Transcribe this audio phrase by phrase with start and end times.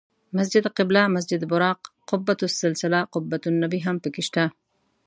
[0.37, 4.43] مسجد قبله، مسجد براق، قبة السلسله، قبة النبی هم په کې شته.